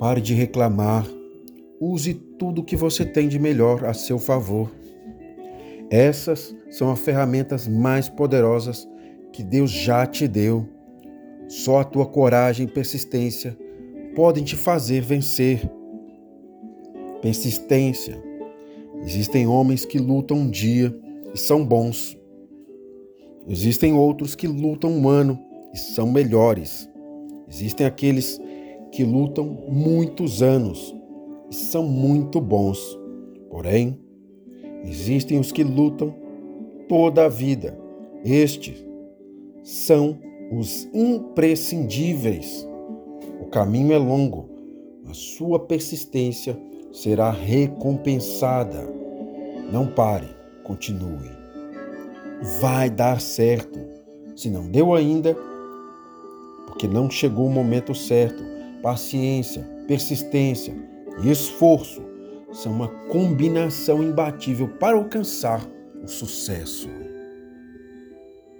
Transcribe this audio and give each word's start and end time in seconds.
Pare 0.00 0.22
de 0.22 0.32
reclamar. 0.32 1.06
Use 1.78 2.14
tudo 2.14 2.62
o 2.62 2.64
que 2.64 2.74
você 2.74 3.04
tem 3.04 3.28
de 3.28 3.38
melhor 3.38 3.84
a 3.84 3.92
seu 3.92 4.18
favor. 4.18 4.72
Essas 5.90 6.56
são 6.70 6.90
as 6.90 7.00
ferramentas 7.00 7.68
mais 7.68 8.08
poderosas 8.08 8.88
que 9.30 9.42
Deus 9.42 9.70
já 9.70 10.06
te 10.06 10.26
deu. 10.26 10.66
Só 11.48 11.80
a 11.80 11.84
tua 11.84 12.06
coragem 12.06 12.66
e 12.66 12.70
persistência 12.70 13.54
podem 14.16 14.42
te 14.42 14.56
fazer 14.56 15.02
vencer. 15.02 15.70
Persistência. 17.20 18.18
Existem 19.02 19.46
homens 19.46 19.84
que 19.84 19.98
lutam 19.98 20.38
um 20.38 20.50
dia 20.50 20.98
e 21.34 21.38
são 21.38 21.62
bons. 21.62 22.16
Existem 23.46 23.92
outros 23.92 24.34
que 24.34 24.48
lutam 24.48 24.90
um 24.90 25.06
ano 25.10 25.38
e 25.74 25.78
são 25.78 26.10
melhores. 26.10 26.88
Existem 27.46 27.86
aqueles 27.86 28.40
que 28.92 29.04
lutam 29.04 29.46
muitos 29.68 30.42
anos 30.42 30.94
e 31.50 31.54
são 31.54 31.82
muito 31.82 32.40
bons. 32.40 32.98
Porém, 33.48 33.98
existem 34.84 35.38
os 35.38 35.52
que 35.52 35.64
lutam 35.64 36.14
toda 36.88 37.24
a 37.24 37.28
vida. 37.28 37.78
Estes 38.24 38.84
são 39.62 40.18
os 40.52 40.88
imprescindíveis. 40.92 42.66
O 43.40 43.46
caminho 43.46 43.92
é 43.92 43.98
longo, 43.98 44.48
a 45.08 45.14
sua 45.14 45.58
persistência 45.58 46.58
será 46.92 47.30
recompensada. 47.30 48.88
Não 49.72 49.86
pare, 49.86 50.28
continue. 50.64 51.30
Vai 52.60 52.90
dar 52.90 53.20
certo. 53.20 53.78
Se 54.34 54.48
não 54.48 54.68
deu 54.68 54.94
ainda, 54.94 55.36
porque 56.66 56.88
não 56.88 57.10
chegou 57.10 57.46
o 57.46 57.50
momento 57.50 57.94
certo, 57.94 58.42
paciência, 58.82 59.62
persistência 59.86 60.74
e 61.22 61.30
esforço 61.30 62.02
são 62.52 62.72
uma 62.72 62.88
combinação 63.08 64.02
imbatível 64.02 64.68
para 64.68 64.96
alcançar 64.96 65.64
o 66.02 66.08
sucesso. 66.08 66.88